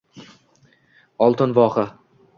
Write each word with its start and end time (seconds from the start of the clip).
Олтин 1.25 1.51
воха 1.57 1.85